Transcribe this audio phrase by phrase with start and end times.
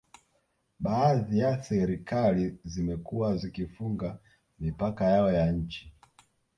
[0.79, 4.19] Baadhi ya serikali zimekuwa zikifunga
[4.59, 5.93] mipaka yao ya nchi